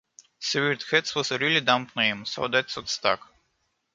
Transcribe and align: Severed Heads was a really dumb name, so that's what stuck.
Severed 0.39 0.81
Heads 0.89 1.13
was 1.13 1.29
a 1.29 1.37
really 1.37 1.61
dumb 1.61 1.87
name, 1.95 2.25
so 2.25 2.47
that's 2.47 2.75
what 2.75 2.89
stuck. 2.89 3.31